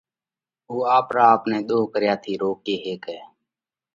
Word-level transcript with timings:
اُو 0.69 0.75
آپرا 0.97 1.21
آپ 1.33 1.41
نئہ 1.49 1.59
ۮوه 1.67 1.85
ڪريا 1.93 2.13
ٿِي 2.23 2.33
روڪي 2.41 2.75
هيڪئه۔ 2.85 3.19